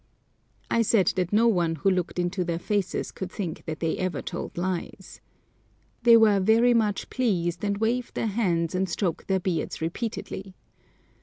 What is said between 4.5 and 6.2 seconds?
lies. They